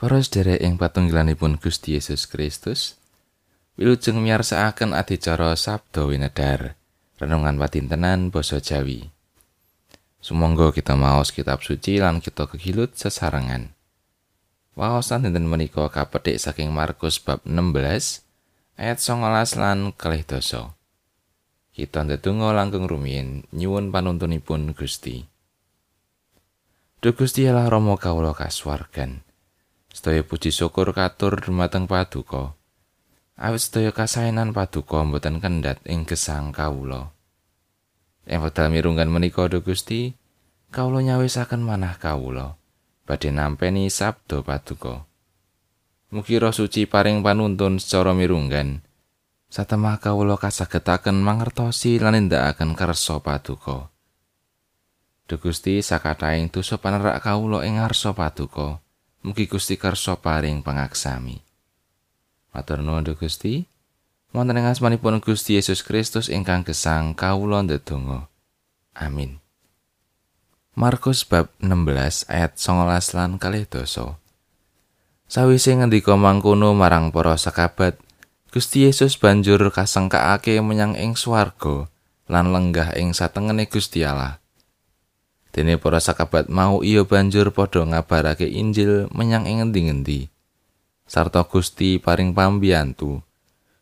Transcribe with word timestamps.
Para 0.00 0.16
sedherek 0.16 0.64
ing 0.64 0.80
patunggilanipun 0.80 1.60
Gusti 1.60 1.92
Yesus 1.92 2.24
Kristus, 2.24 2.96
wilujeng 3.76 4.16
miyarsakaken 4.16 4.96
adicara 4.96 5.52
Sabda 5.52 6.08
Winedar, 6.08 6.72
renungan 7.20 7.60
patintenan 7.60 8.32
basa 8.32 8.64
Jawi. 8.64 9.12
Sumangga 10.24 10.72
kita 10.72 10.96
maos 10.96 11.36
kitab 11.36 11.60
suci 11.60 12.00
lan 12.00 12.24
kita 12.24 12.48
kegilut 12.48 12.96
sesarengan. 12.96 13.76
Waosan 14.72 15.28
dinten 15.28 15.44
menika 15.44 15.84
kapetik 15.92 16.40
saking 16.40 16.72
Markus 16.72 17.20
bab 17.20 17.44
16 17.44 18.80
ayat 18.80 18.98
19 19.04 19.60
lan 19.60 19.92
kalih 20.00 20.24
doso. 20.24 20.80
Kita 21.76 22.08
ndedonga 22.08 22.56
langkung 22.56 22.88
rumiyin 22.88 23.44
nyuwun 23.52 23.92
panuntunipun 23.92 24.72
Gusti. 24.72 25.28
Duh 27.04 27.12
Gusti 27.12 27.44
Allah 27.44 27.68
Rama 27.68 28.00
kawula 28.00 28.32
kasuwargan. 28.32 29.28
Sedaya 29.90 30.22
puji 30.22 30.54
syukur 30.54 30.94
katur 30.94 31.42
dumateng 31.42 31.90
Paduka. 31.90 32.54
Awit 33.34 33.60
sedaya 33.60 33.90
kasaenan 33.90 34.54
Paduka 34.54 35.02
mboten 35.02 35.42
kendhat 35.42 35.82
ing 35.86 36.06
gesang 36.06 36.54
kawula. 36.54 37.10
Ing 38.24 38.40
wekdal 38.40 38.70
mirunggan 38.70 39.10
menika 39.10 39.50
Duh 39.50 39.60
Gusti, 39.60 40.14
kawula 40.70 41.02
nyawisaken 41.02 41.60
manah 41.60 41.98
kawula 41.98 42.60
badhe 43.10 43.34
nampeni 43.34 43.90
sabda 43.90 44.46
Paduka. 44.46 45.02
Mugi 46.14 46.38
Roh 46.38 46.54
Suci 46.54 46.86
paring 46.86 47.26
panuntun 47.26 47.82
secara 47.82 48.14
mirunggan. 48.14 48.86
Satemah 49.50 49.98
kawula 49.98 50.38
kasagetaken 50.38 51.18
mangertosi 51.18 51.98
lan 51.98 52.14
nindakaken 52.14 52.78
kersa 52.78 53.18
Paduka. 53.18 53.90
Duh 55.26 55.42
Gusti 55.42 55.82
sakataing 55.82 56.54
dosa 56.54 56.78
panerak 56.78 57.18
kawula 57.18 57.66
ing 57.66 57.82
ngarsa 57.82 58.14
Paduka. 58.14 58.78
Mugi 59.20 59.44
Gusti 59.44 59.76
kersa 59.76 60.16
paring 60.16 60.64
pangaksami. 60.64 61.44
Matur 62.56 62.80
nuwun 62.80 63.04
Gusti. 63.12 63.68
Wonten 64.32 64.56
ing 64.56 64.64
asmanipun 64.64 65.20
Gusti 65.20 65.60
Yesus 65.60 65.84
Kristus 65.84 66.32
ingkang 66.32 66.64
gesang 66.64 67.12
kawula 67.12 67.60
ndedonga. 67.60 68.32
Amin. 68.96 69.42
Markus 70.72 71.28
bab 71.28 71.52
16 71.60 72.30
ayat 72.32 72.56
19 72.56 73.18
lan 73.18 73.36
kalih 73.36 73.68
doso. 73.68 74.16
Sawise 75.28 75.76
ngendika 75.76 76.16
mangkono 76.16 76.72
marang 76.72 77.12
para 77.12 77.36
sakabat, 77.36 78.00
Gusti 78.48 78.88
Yesus 78.88 79.20
banjur 79.20 79.60
kasengkaake 79.68 80.56
menyang 80.64 80.96
ing 80.96 81.14
swarga 81.14 81.92
lan 82.30 82.54
lenggah 82.54 82.96
ing 82.96 83.12
satengene 83.12 83.68
Gusti 83.68 84.00
Allah. 84.02 84.40
Dene 85.50 85.82
para 85.82 85.98
sakabat 85.98 86.46
mau 86.46 86.86
iya 86.86 87.02
banjur 87.02 87.50
padha 87.50 87.82
ngabarake 87.82 88.46
Injil 88.46 89.10
menyang 89.10 89.50
ing 89.50 89.66
endi-endi. 89.66 90.30
Sarta 91.10 91.42
Gusti 91.42 91.98
paring 91.98 92.30
pambiyantu. 92.30 93.18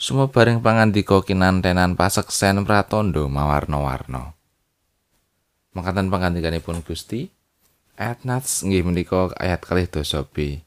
Semua 0.00 0.32
bareng 0.32 0.64
pangandika 0.64 1.20
kinantenan 1.20 1.92
paseksen 1.92 2.64
pratondo 2.64 3.28
mawarna-warna. 3.28 4.32
Mangkatan 5.76 6.08
pangandikanipun 6.08 6.80
Gusti, 6.80 7.28
ayat 8.00 8.24
nats 8.24 8.64
nggih 8.64 8.80
menika 8.80 9.28
ayat 9.36 9.60
kalih 9.60 9.84
dosa 9.84 10.24
B. 10.24 10.64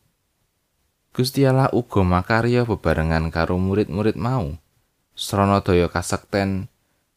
Gusti 1.09 1.41
Allah 1.50 1.73
uga 1.73 2.05
makarya 2.05 2.69
bebarengan 2.69 3.33
karo 3.33 3.57
murid-murid 3.57 4.13
mau. 4.13 4.53
Srana 5.17 5.66
daya 5.66 5.89
kasekten 5.89 6.69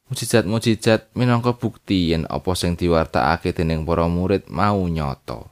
Mujizat-mujizat 0.06 1.10
minangka 1.18 1.58
bukti 1.58 2.14
yen 2.14 2.30
apa 2.30 2.54
sing 2.54 2.78
diwartakake 2.78 3.50
dening 3.50 3.82
para 3.82 4.06
murid 4.06 4.46
mau 4.46 4.86
nyata. 4.86 5.50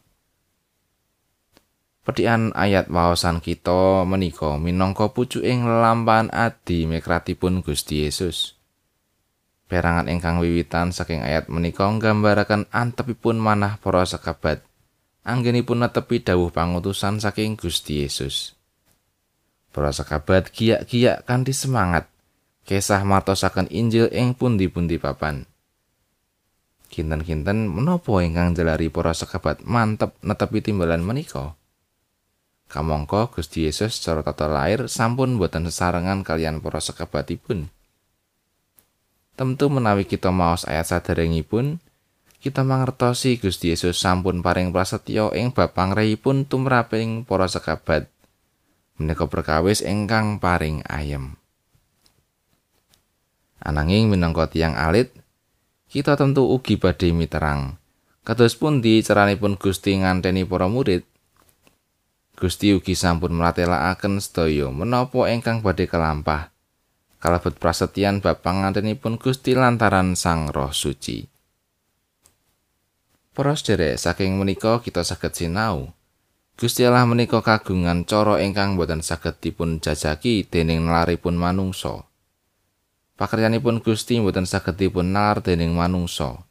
Petian 2.06 2.54
ayat 2.54 2.86
waosan 2.86 3.42
kita 3.42 4.06
menika 4.06 4.54
minangka 4.54 5.10
pucuking 5.10 5.66
lelampahan 5.66 6.30
adi 6.30 6.86
mekratipun 6.86 7.66
Gusti 7.66 8.06
Yesus. 8.06 8.54
Perangan 9.66 10.06
ingkang 10.06 10.38
wiwitan 10.38 10.94
saking 10.94 11.26
ayat 11.26 11.50
menika 11.50 11.90
nggambaraken 11.90 12.70
antepipun 12.70 13.42
manah 13.42 13.82
para 13.82 14.06
sekabat. 14.06 14.62
Anggenipun 15.26 15.82
netepi 15.82 16.22
dawuh 16.22 16.54
pangutusan 16.54 17.18
saking 17.18 17.58
Gusti 17.58 18.06
Yesus. 18.06 18.54
Para 19.74 19.90
sekabat 19.90 20.54
giyak-giyak 20.54 21.26
kanthi 21.26 21.50
semangat 21.50 22.06
kesah 22.64 23.04
martosaken 23.04 23.68
Injil 23.68 24.08
ing 24.10 24.32
pundi-pundi 24.32 24.96
papan. 24.96 25.44
Kinten-kinten 26.88 27.68
menapa 27.68 28.24
ingkang 28.24 28.56
jelari 28.56 28.88
para 28.88 29.12
sekabat 29.12 29.64
mantep 29.68 30.16
netepi 30.24 30.64
timbalan 30.64 31.04
menika? 31.04 31.56
Kamangka 32.64 33.28
Gusti 33.28 33.68
Yesus 33.68 34.00
secara 34.00 34.24
tata 34.24 34.48
lair 34.48 34.88
sampun 34.88 35.36
boten 35.36 35.68
sesarengan 35.68 36.24
kalian 36.24 36.64
para 36.64 36.80
sekabatipun. 36.80 37.68
Tentu 39.34 39.66
menawi 39.66 40.06
kita 40.06 40.30
maos 40.30 40.64
ayat 40.64 40.88
saderengipun, 40.94 41.82
kita 42.38 42.62
mangertosi 42.62 43.36
Gusti 43.42 43.74
Yesus 43.74 43.98
sampun 43.98 44.40
paring 44.40 44.70
prasetyo 44.70 45.34
ing 45.34 45.50
bab 45.50 45.74
pangrehipun 45.74 46.46
tumraping 46.46 47.26
para 47.26 47.50
sekabat. 47.50 48.08
Menika 48.94 49.26
perkawis 49.26 49.82
ingkang 49.82 50.38
paring 50.38 50.86
ayem. 50.86 51.34
Ananging 53.64 54.12
minangka 54.12 54.52
tiyang 54.52 54.76
alit, 54.76 55.08
kita 55.88 56.20
tentu 56.20 56.44
ugi 56.52 56.76
badhe 56.76 57.16
miterang. 57.16 57.80
Kados 58.20 58.60
pundi 58.60 59.00
caranipun 59.00 59.56
Gusti 59.56 59.96
nganteni 59.96 60.44
para 60.44 60.68
murid? 60.68 61.00
Gusti 62.36 62.76
ugi 62.76 62.92
sampun 62.92 63.32
mratelakaken 63.32 64.20
sedaya 64.20 64.68
menapa 64.68 65.32
ingkang 65.32 65.64
badhe 65.64 65.88
kelampah. 65.88 66.52
Kalebet 67.24 67.56
prasetyan 67.56 68.20
bab 68.20 68.44
pangantenipun 68.44 69.16
Gusti 69.16 69.56
lantaran 69.56 70.12
Sang 70.12 70.52
Roh 70.52 70.76
Suci. 70.76 71.24
Para 73.32 73.56
sedherek 73.56 73.96
saking 73.96 74.36
menika 74.36 74.84
kita 74.84 75.00
saged 75.00 75.32
sinau. 75.32 75.96
Gusti 76.54 76.84
Allah 76.84 77.08
menika 77.08 77.40
kagungan 77.40 78.04
cara 78.04 78.44
ingkang 78.44 78.76
boten 78.76 79.00
saged 79.00 79.40
dipun 79.40 79.80
jajaki 79.80 80.46
dening 80.46 80.84
nalaripun 80.84 81.34
manungsa. 81.34 82.06
Pakaryanipun 83.14 83.82
Gusti 83.82 84.18
mboten 84.18 84.46
saged 84.46 84.78
dipun 84.78 85.14
nalar 85.14 85.42
dening 85.42 85.74
manungsa. 85.74 86.42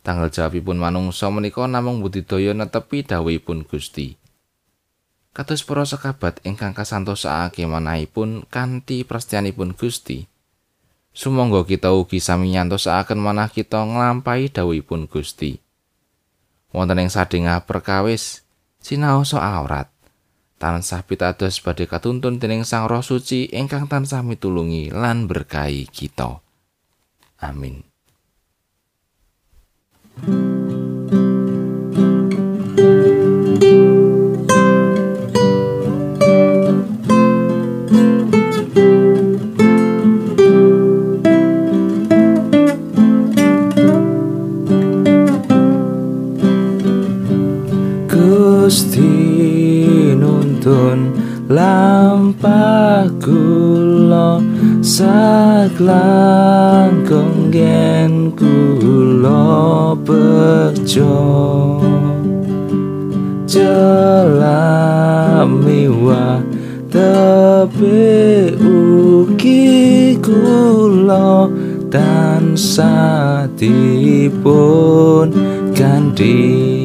Tanggal 0.00 0.32
jawabipun 0.32 0.80
manungsa 0.80 1.28
menika 1.28 1.68
namung 1.68 2.00
budidaya 2.00 2.56
netepi 2.56 3.04
dawuhipun 3.04 3.68
Gusti. 3.68 4.16
Kados 5.30 5.62
para 5.62 5.86
sekabat 5.86 6.42
ingkang 6.42 6.74
kasantosake 6.74 7.62
manahipun 7.68 8.48
kanthi 8.48 9.06
prastyanipun 9.06 9.76
Gusti. 9.76 10.26
Sumangga 11.10 11.66
kita 11.66 11.92
ugi 11.92 12.22
sami 12.22 12.54
nyantosaken 12.54 13.18
manah 13.18 13.52
kita 13.52 13.82
nglampahi 13.82 14.48
dawuhipun 14.50 15.06
Gusti. 15.06 15.60
Wonten 16.70 17.02
ing 17.02 17.10
sadhengah 17.10 17.66
perkawis 17.66 18.46
sinaosa 18.80 19.42
aurat. 19.42 19.90
Tansah 20.60 21.00
pitados 21.08 21.64
badhe 21.64 21.88
katuntun 21.88 22.36
dening 22.36 22.68
Sang 22.68 22.84
Roh 22.84 23.00
Suci 23.00 23.48
ingkang 23.48 23.88
tansah 23.88 24.20
mitulungi 24.20 24.92
lan 24.92 25.24
berkahi 25.24 25.88
kita. 25.88 26.44
Amin. 27.40 27.89
Lampah 51.50 53.10
kula 53.18 54.38
saklang 54.82 57.06
konggen 57.06 58.32
kula 58.38 59.94
bejo 60.06 61.18
jelamiwa 63.50 65.02
tepe 66.86 68.54
uki 68.62 70.14
kula 70.22 71.50
dan 71.90 72.54
satipun 72.54 73.66
ganti 75.74 76.79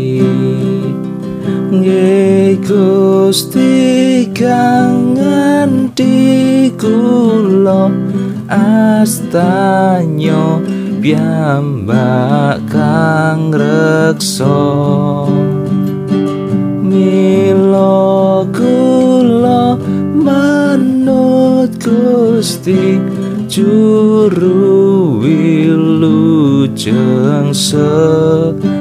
Gusti 2.61 4.29
kang 4.31 5.15
di 5.95 6.67
kula 6.75 7.87
astanyo 8.51 10.59
piyambak 10.99 12.59
kang 12.67 13.55
reksa. 13.55 14.59
Mila 16.83 18.43
kula 18.51 19.79
manut 20.13 21.71
Gusti 21.79 22.99
juru 23.47 25.23
wilujeng 25.23 25.95
sejati. 27.55 28.75